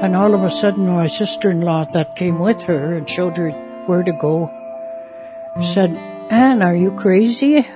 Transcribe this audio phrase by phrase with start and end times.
[0.00, 3.50] And all of a sudden, my sister-in-law that came with her and showed her
[3.86, 4.48] where to go
[5.60, 5.90] said,
[6.30, 7.66] Anne, are you crazy?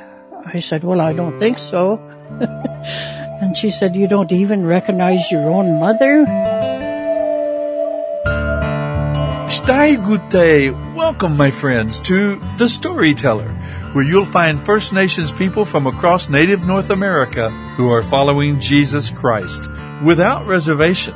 [0.46, 1.98] I said, well, I don't think so.
[3.43, 6.24] and she said, you don't even recognize your own mother?
[9.50, 10.95] Stai Gute.
[10.95, 13.50] Welcome, my friends, to The Storyteller,
[13.95, 19.11] where you'll find First Nations people from across native North America who are following Jesus
[19.11, 19.68] Christ
[20.04, 21.14] without reservation.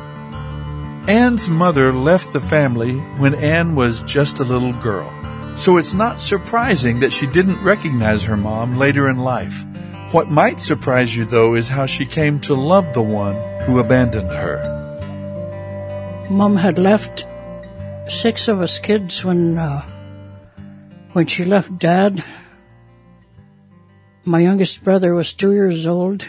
[1.08, 5.08] Anne's mother left the family when Anne was just a little girl,
[5.56, 9.64] so it's not surprising that she didn't recognize her mom later in life.
[10.10, 14.30] What might surprise you, though, is how she came to love the one who abandoned
[14.30, 16.26] her.
[16.28, 17.24] Mom had left
[18.08, 19.86] six of us kids when uh,
[21.12, 22.24] when she left dad.
[24.24, 26.26] My youngest brother was two years old,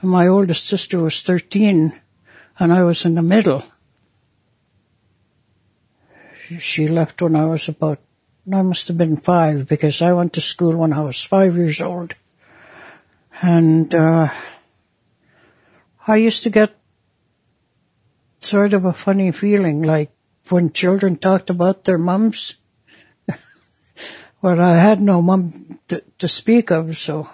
[0.00, 2.00] and my oldest sister was thirteen,
[2.58, 3.64] and I was in the middle.
[6.58, 7.98] She left when I was about,
[8.52, 11.80] I must have been five because I went to school when I was five years
[11.80, 12.14] old.
[13.40, 14.28] And, uh,
[16.06, 16.76] I used to get
[18.40, 20.10] sort of a funny feeling like
[20.48, 22.56] when children talked about their mums.
[24.42, 27.30] well, I had no mum to, to speak of, so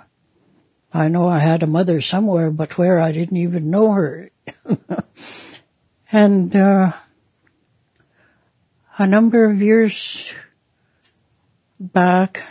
[0.93, 4.31] I know I had a mother somewhere, but where I didn't even know her.
[6.13, 6.93] and, uh,
[8.99, 10.35] a number of years
[11.79, 12.43] back,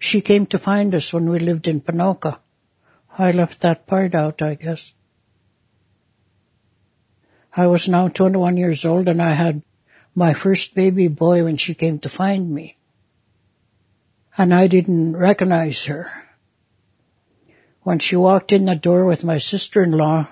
[0.00, 2.40] she came to find us when we lived in Ponoka.
[3.16, 4.94] I left that part out, I guess.
[7.54, 9.62] I was now 21 years old and I had
[10.16, 12.76] my first baby boy when she came to find me.
[14.36, 16.10] And I didn't recognize her.
[17.82, 20.28] When she walked in the door with my sister-in-law,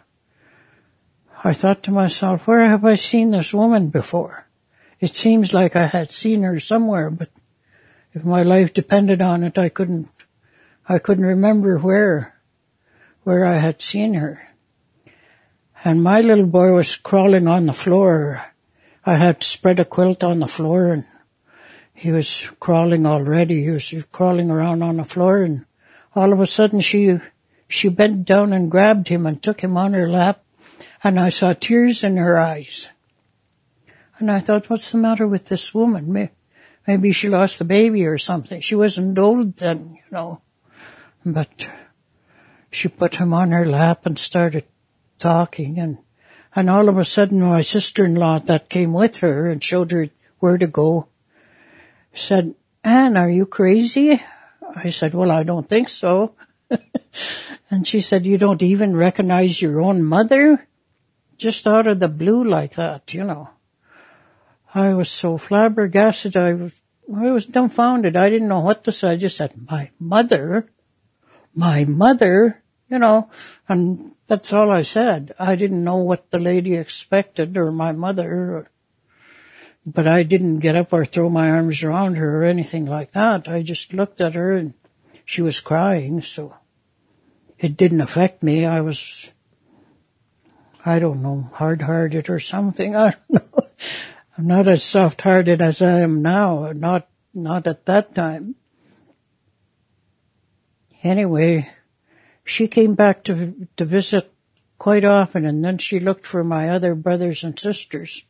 [1.44, 4.49] I thought to myself, where have I seen this woman before?
[5.00, 7.30] It seems like I had seen her somewhere, but
[8.12, 10.08] if my life depended on it, I couldn't,
[10.86, 12.38] I couldn't remember where,
[13.22, 14.48] where I had seen her.
[15.82, 18.44] And my little boy was crawling on the floor.
[19.06, 21.06] I had spread a quilt on the floor and
[21.94, 23.64] he was crawling already.
[23.64, 25.64] He was crawling around on the floor and
[26.14, 27.18] all of a sudden she,
[27.68, 30.44] she bent down and grabbed him and took him on her lap
[31.02, 32.88] and I saw tears in her eyes.
[34.20, 36.30] And I thought, what's the matter with this woman?
[36.86, 38.60] Maybe she lost the baby or something.
[38.60, 40.42] She wasn't old then, you know.
[41.24, 41.68] But
[42.70, 44.64] she put him on her lap and started
[45.18, 45.98] talking and,
[46.54, 50.08] and all of a sudden my sister-in-law that came with her and showed her
[50.38, 51.08] where to go
[52.12, 52.54] said,
[52.84, 54.22] Anne, are you crazy?
[54.74, 56.34] I said, well, I don't think so.
[57.70, 60.66] and she said, you don't even recognize your own mother?
[61.36, 63.50] Just out of the blue like that, you know.
[64.74, 66.36] I was so flabbergasted.
[66.36, 66.72] I was,
[67.14, 68.14] I was dumbfounded.
[68.16, 69.10] I didn't know what to say.
[69.10, 70.68] I just said, my mother,
[71.54, 73.30] my mother, you know,
[73.68, 75.34] and that's all I said.
[75.38, 78.70] I didn't know what the lady expected or my mother,
[79.84, 83.48] but I didn't get up or throw my arms around her or anything like that.
[83.48, 84.74] I just looked at her and
[85.24, 86.22] she was crying.
[86.22, 86.54] So
[87.58, 88.66] it didn't affect me.
[88.66, 89.34] I was,
[90.84, 92.94] I don't know, hard hearted or something.
[92.96, 93.62] I don't know.
[94.40, 98.54] I'm not as soft-hearted as I am now, not, not at that time.
[101.02, 101.70] Anyway,
[102.42, 104.32] she came back to, to visit
[104.78, 108.24] quite often and then she looked for my other brothers and sisters.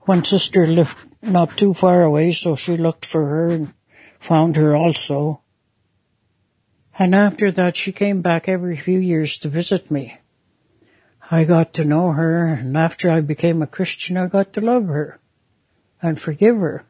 [0.00, 3.72] One sister lived not too far away, so she looked for her and
[4.18, 5.42] found her also.
[6.98, 10.18] And after that, she came back every few years to visit me.
[11.30, 14.86] I got to know her, and after I became a Christian, I got to love
[14.86, 15.20] her
[16.06, 16.84] and forgive her.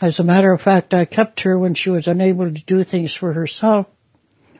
[0.00, 3.14] As a matter of fact, I kept her when she was unable to do things
[3.14, 3.86] for herself.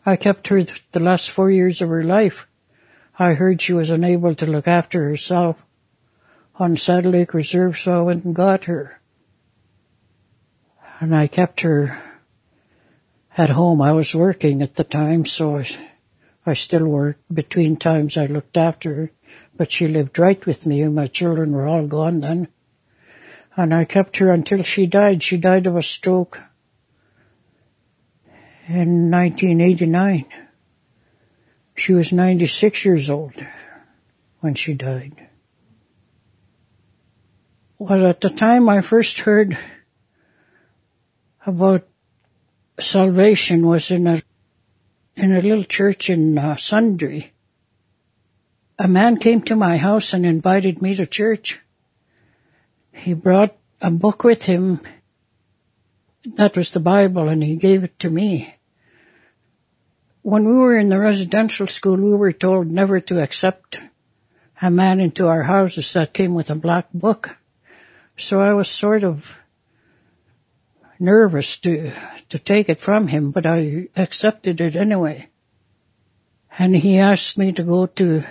[0.04, 0.62] I kept her
[0.93, 2.47] the last four years of her life.
[3.19, 5.57] I heard she was unable to look after herself
[6.57, 9.01] on Saddle Lake Reserve, so I went and got her.
[11.01, 11.98] And I kept her
[13.39, 13.80] at home.
[13.80, 15.66] I was working at the time, so I,
[16.45, 17.22] I still worked.
[17.33, 19.10] Between times I looked after her
[19.60, 20.80] but she lived right with me.
[20.80, 22.48] And my children were all gone then.
[23.54, 25.22] And I kept her until she died.
[25.22, 26.41] She died of a stroke
[28.66, 30.24] in 1989.
[31.74, 33.34] She was 96 years old
[34.41, 35.28] when she died.
[37.78, 39.59] Well, at the time I first heard
[41.45, 41.86] about
[42.78, 44.22] salvation was in a
[45.16, 47.28] in a little church in uh, Sundre
[48.80, 51.60] a man came to my house and invited me to church.
[52.92, 54.80] He brought a book with him.
[56.24, 58.54] That was the Bible and he gave it to me.
[60.22, 63.82] When we were in the residential school, we were told never to accept
[64.62, 67.36] a man into our houses that came with a black book.
[68.16, 69.36] So I was sort of
[70.98, 71.92] nervous to,
[72.30, 75.28] to take it from him, but I accepted it anyway.
[76.59, 78.24] And he asked me to go to,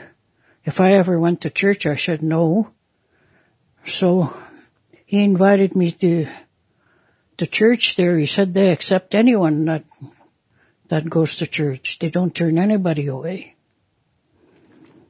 [0.70, 2.70] if I ever went to church, I said no.
[3.86, 4.38] So
[5.04, 6.28] he invited me to
[7.38, 8.16] the church there.
[8.18, 9.84] He said they accept anyone that,
[10.90, 11.98] that goes to church.
[11.98, 13.56] They don't turn anybody away.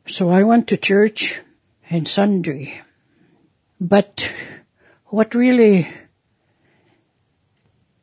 [0.07, 1.41] So I went to church
[1.89, 2.79] in Sundre.
[3.81, 4.31] But
[5.07, 5.91] what really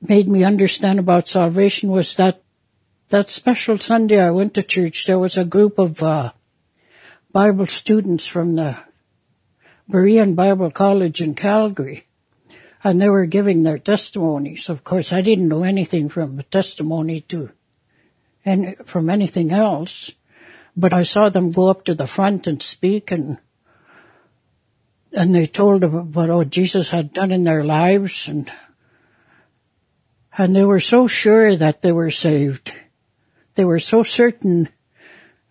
[0.02, 2.42] made me understand about salvation was that
[3.08, 6.32] that special Sunday I went to church, there was a group of uh,
[7.32, 8.78] Bible students from the
[9.90, 12.06] Berean Bible College in Calgary,
[12.82, 14.69] and they were giving their testimonies.
[14.69, 17.50] Of course, I didn't know anything from a testimony to,
[18.44, 20.12] and from anything else.
[20.76, 23.38] But I saw them go up to the front and speak and
[25.12, 28.50] and they told about what Jesus had done in their lives and
[30.37, 32.73] and they were so sure that they were saved.
[33.55, 34.69] They were so certain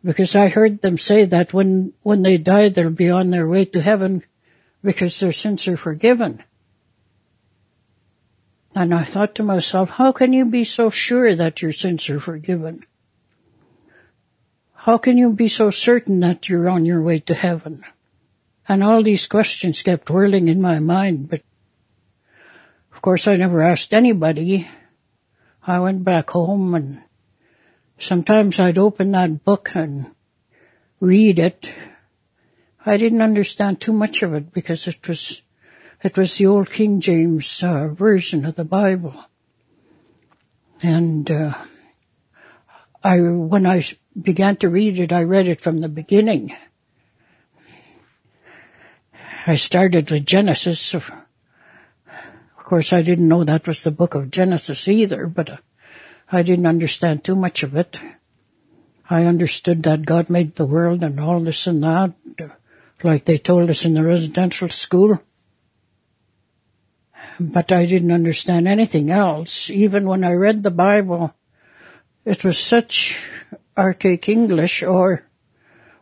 [0.05, 3.65] because I heard them say that when, when they die, they'll be on their way
[3.65, 4.23] to heaven
[4.83, 6.43] because their sins are forgiven.
[8.75, 12.19] And I thought to myself, how can you be so sure that your sins are
[12.19, 12.85] forgiven?
[14.73, 17.83] How can you be so certain that you're on your way to heaven?
[18.67, 21.41] And all these questions kept whirling in my mind, but
[22.93, 24.67] of course I never asked anybody.
[25.65, 27.01] I went back home and
[27.97, 30.11] sometimes I'd open that book and
[30.99, 31.73] read it.
[32.85, 35.41] I didn't understand too much of it because it was,
[36.03, 39.15] it was the old King James uh, version of the Bible.
[40.81, 41.53] And, uh,
[43.05, 43.83] I, when I
[44.19, 46.49] began to read it, I read it from the beginning.
[49.45, 50.95] I started with Genesis.
[50.95, 51.11] Of
[52.57, 55.57] course, I didn't know that was the book of Genesis either, but uh,
[56.31, 57.99] I didn't understand too much of it.
[59.09, 62.13] I understood that God made the world and all this and that,
[63.03, 65.21] like they told us in the residential school.
[67.39, 69.69] But I didn't understand anything else.
[69.69, 71.35] Even when I read the Bible,
[72.23, 73.29] it was such
[73.77, 75.27] archaic English or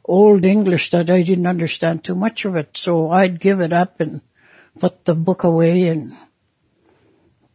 [0.05, 2.77] old English that I didn't understand too much of it.
[2.77, 4.21] So I'd give it up and
[4.79, 6.13] put the book away and,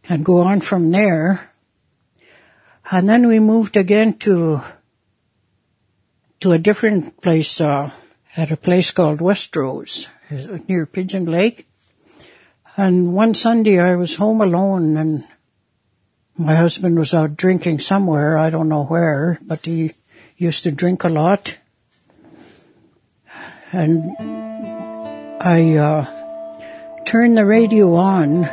[0.09, 1.51] and go on from there.
[2.91, 4.63] And then we moved again to,
[6.41, 7.91] to a different place, uh,
[8.35, 10.09] at a place called Westerose,
[10.69, 11.67] near Pigeon Lake.
[12.77, 15.25] And one Sunday I was home alone and
[16.39, 19.93] my husband was out drinking somewhere, I don't know where, but he
[20.37, 21.59] used to drink a lot.
[23.73, 24.17] And
[25.43, 28.49] I uh, turned the radio on.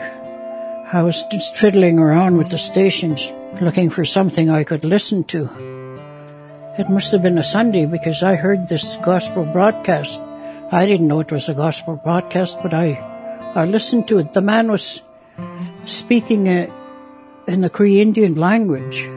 [0.94, 5.50] I was just fiddling around with the stations looking for something I could listen to.
[6.78, 10.22] It must have been a Sunday because I heard this gospel broadcast.
[10.72, 13.02] I didn't know it was a gospel broadcast, but I,
[13.56, 14.34] I listened to it.
[14.34, 15.02] The man was
[15.86, 16.68] speaking uh,
[17.48, 19.10] in the Cree Indian language.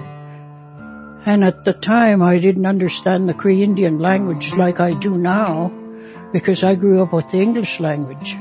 [1.27, 5.71] And at the time, I didn't understand the Cree Indian language like I do now
[6.33, 8.39] because I grew up with the English language.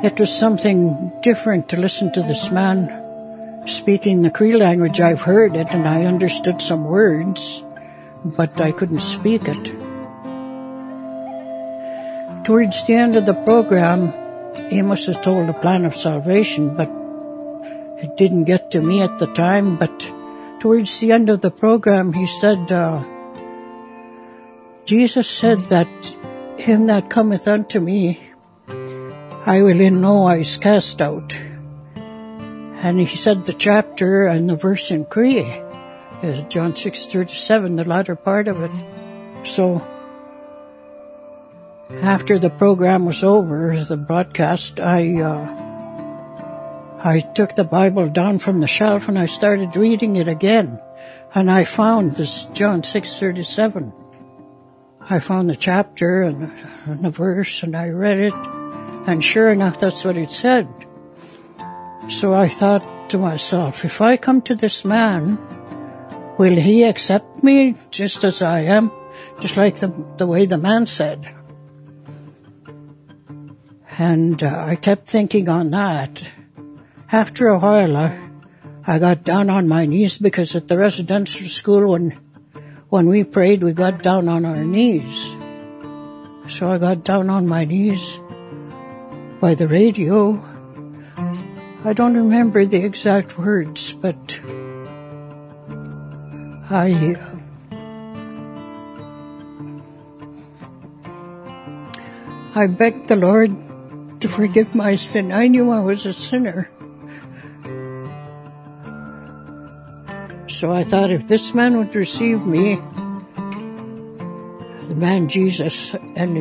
[0.00, 5.00] It was something different to listen to this man speaking the Cree language.
[5.00, 7.64] I've heard it and I understood some words,
[8.24, 9.64] but I couldn't speak it.
[12.44, 14.14] Towards the end of the program,
[14.70, 16.88] Amos has told the plan of salvation, but
[17.98, 20.12] it didn't get to me at the time, but
[20.60, 23.02] towards the end of the program, he said, uh,
[24.84, 25.88] Jesus said that
[26.56, 28.27] him that cometh unto me,
[29.48, 31.32] I will in no wise cast out.
[31.96, 35.40] And he said the chapter and the verse in Cree
[36.22, 38.70] is John 6:37, the latter part of it.
[39.48, 39.80] So
[42.02, 45.48] after the program was over, the broadcast, I uh,
[47.02, 50.78] I took the Bible down from the shelf and I started reading it again.
[51.34, 53.94] And I found this John 6:37.
[55.08, 56.52] I found the chapter and,
[56.84, 58.36] and the verse and I read it.
[59.08, 60.68] And sure enough, that's what it said.
[62.12, 65.40] So I thought to myself, if I come to this man,
[66.36, 68.92] will he accept me just as I am?
[69.40, 71.34] just like the, the way the man said.
[73.98, 76.22] And uh, I kept thinking on that.
[77.10, 78.18] After a while, I,
[78.86, 82.18] I got down on my knees because at the residential school, when
[82.88, 85.36] when we prayed, we got down on our knees.
[86.48, 88.18] So I got down on my knees
[89.40, 90.42] by the radio.
[91.84, 94.40] I don't remember the exact words, but
[96.70, 97.16] I.
[97.18, 97.34] Uh,
[102.58, 103.54] I begged the Lord
[104.20, 105.30] to forgive my sin.
[105.30, 106.68] I knew I was a sinner.
[110.48, 112.82] So I thought if this man would receive me,
[114.88, 116.34] the man Jesus, and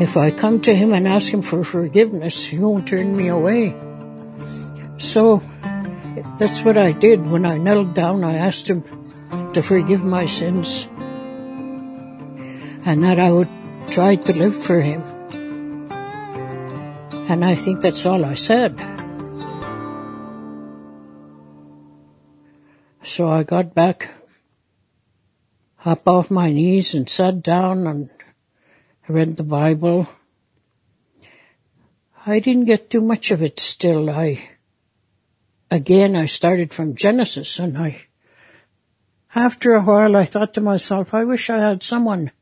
[0.00, 3.74] if I come to him and ask him for forgiveness, he won't turn me away.
[4.98, 5.42] So
[6.38, 7.26] that's what I did.
[7.26, 8.84] When I knelt down, I asked him
[9.52, 10.86] to forgive my sins
[12.84, 13.48] and that I would
[13.90, 15.02] try to live for him.
[17.28, 18.78] And I think that's all I said.
[23.02, 24.10] So I got back
[25.84, 28.10] up off my knees and sat down and
[29.08, 30.06] read the Bible.
[32.26, 34.10] I didn't get too much of it still.
[34.10, 34.50] I,
[35.70, 38.02] again, I started from Genesis and I,
[39.34, 42.32] after a while I thought to myself, I wish I had someone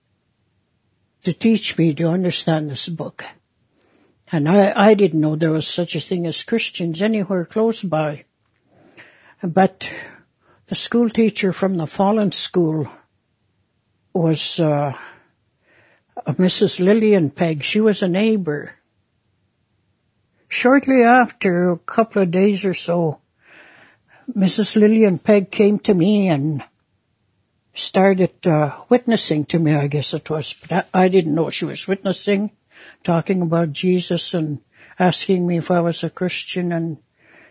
[1.23, 3.25] to teach me to understand this book.
[4.33, 8.25] And I, I didn't know there was such a thing as Christians anywhere close by.
[9.43, 9.93] But
[10.67, 12.89] the school teacher from the Fallen School
[14.13, 14.97] was uh,
[16.25, 16.81] Mrs.
[16.81, 17.63] Lillian Pegg.
[17.63, 18.77] She was a neighbor.
[20.49, 23.21] Shortly after, a couple of days or so,
[24.35, 24.77] Mrs.
[24.77, 26.65] Lillian Pegg came to me and
[27.75, 30.55] started uh, witnessing to me, I guess it was.
[30.55, 32.51] But I didn't know she was witnessing,
[33.05, 34.61] talking about Jesus and
[34.99, 36.99] asking me if I was a Christian and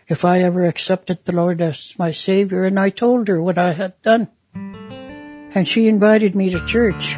[0.08, 3.72] if I ever accepted the Lord as my Savior, and I told her what I
[3.72, 4.28] had done.
[4.54, 7.16] And she invited me to church.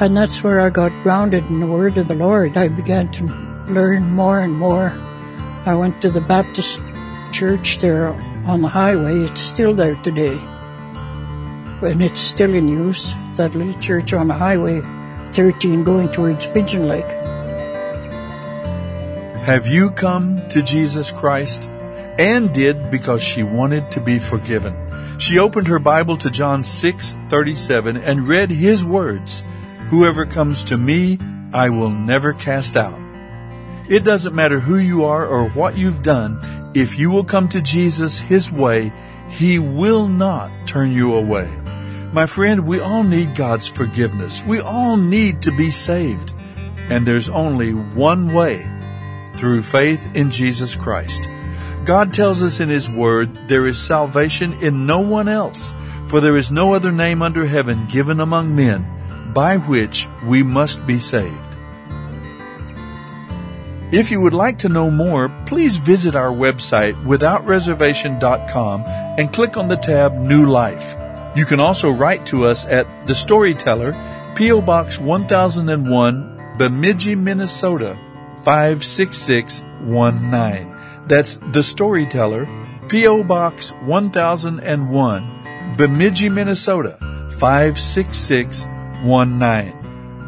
[0.00, 2.56] And that's where I got grounded in the Word of the Lord.
[2.56, 3.24] I began to
[3.68, 4.92] learn more and more.
[5.66, 6.80] I went to the Baptist
[7.32, 8.08] church there
[8.46, 9.20] on the highway.
[9.20, 10.38] It's still there today.
[11.82, 14.82] And it's still in use, that little church on the highway
[15.28, 17.04] 13 going towards Pigeon Lake.
[19.44, 21.68] Have you come to Jesus Christ?
[22.18, 24.74] Anne did because she wanted to be forgiven.
[25.18, 29.44] She opened her Bible to John 6:37 and read his words,
[29.88, 31.18] "Whoever comes to me,
[31.52, 32.98] I will never cast out."
[33.88, 36.38] It doesn't matter who you are or what you've done,
[36.74, 38.92] if you will come to Jesus his way,
[39.28, 41.48] he will not turn you away.
[42.12, 44.42] My friend, we all need God's forgiveness.
[44.46, 46.34] We all need to be saved.
[46.90, 48.66] And there's only one way
[49.36, 51.28] through faith in Jesus Christ.
[51.84, 55.74] God tells us in His Word there is salvation in no one else,
[56.06, 58.86] for there is no other name under heaven given among men
[59.34, 61.36] by which we must be saved.
[63.92, 68.84] If you would like to know more, please visit our website withoutreservation.com
[69.18, 70.96] and click on the tab New Life.
[71.36, 73.94] You can also write to us at The Storyteller,
[74.34, 74.62] P.O.
[74.62, 77.96] Box 1001, Bemidji, Minnesota
[78.42, 80.76] 56619.
[81.06, 82.48] That's The Storyteller,
[82.88, 83.22] P.O.
[83.24, 86.98] Box 1001, Bemidji, Minnesota
[87.38, 88.73] 56619.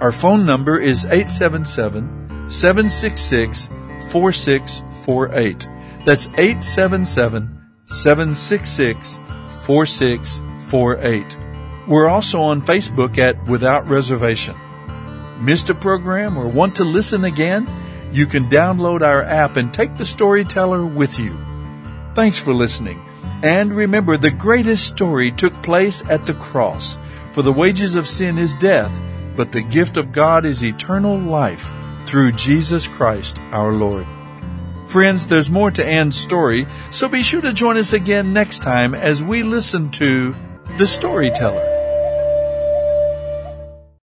[0.03, 3.71] Our phone number is 877 766
[4.11, 5.69] 4648.
[6.05, 9.19] That's 877 766
[9.65, 11.39] 4648.
[11.89, 14.55] We're also on Facebook at Without Reservation.
[15.41, 17.67] Missed a program or want to listen again?
[18.13, 21.35] You can download our app and take the storyteller with you.
[22.15, 23.03] Thanks for listening.
[23.43, 26.99] And remember, the greatest story took place at the cross.
[27.37, 28.99] For the wages of sin is death,
[29.37, 31.71] but the gift of God is eternal life
[32.07, 34.07] through Jesus Christ our Lord.
[34.87, 38.95] Friends, there's more to Anne's story, so be sure to join us again next time
[38.95, 40.35] as we listen to
[40.79, 41.76] The Storyteller.